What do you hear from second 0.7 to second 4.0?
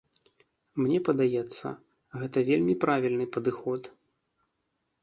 Мне падаецца, гэта вельмі правільны падыход.